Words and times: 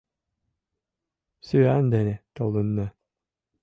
Сӱан 1.47 1.83
дене 1.93 2.15
толынна. 2.35 2.87